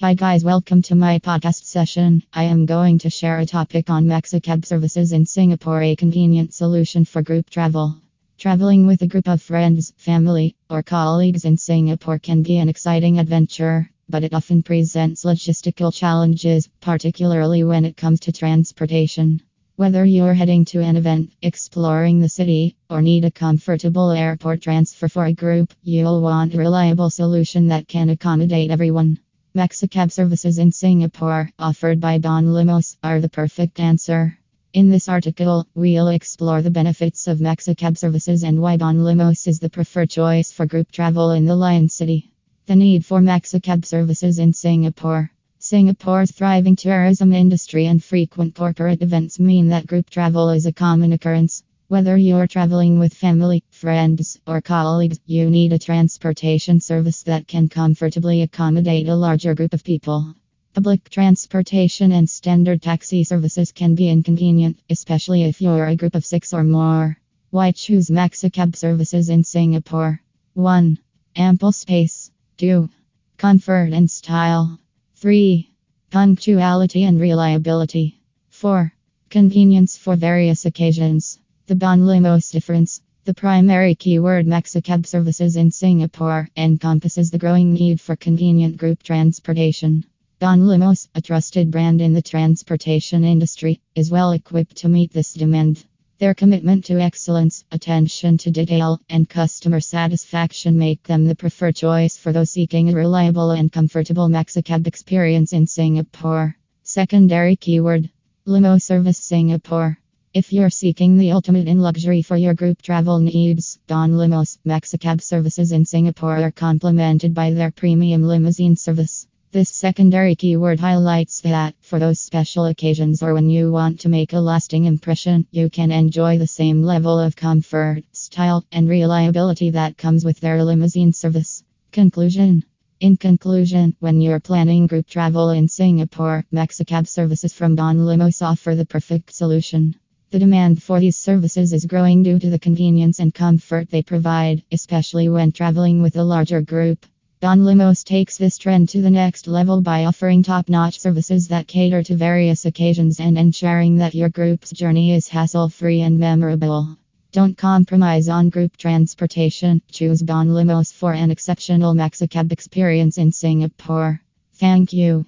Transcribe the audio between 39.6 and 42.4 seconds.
preferred choice for group travel in the Lion City.